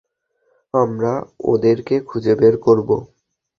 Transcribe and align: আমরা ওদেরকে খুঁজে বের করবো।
আমরা 0.73 1.13
ওদেরকে 1.43 1.95
খুঁজে 1.99 2.33
বের 2.35 2.55
করবো। 2.57 2.95